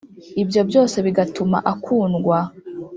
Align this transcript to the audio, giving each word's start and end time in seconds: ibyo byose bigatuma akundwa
ibyo 0.41 0.61
byose 0.69 0.97
bigatuma 1.05 1.57
akundwa 1.73 2.37